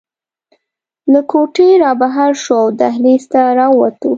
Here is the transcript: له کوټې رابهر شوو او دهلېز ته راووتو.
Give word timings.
له 1.11 1.19
کوټې 1.31 1.69
رابهر 1.83 2.31
شوو 2.43 2.59
او 2.63 2.67
دهلېز 2.79 3.23
ته 3.31 3.39
راووتو. 3.57 4.09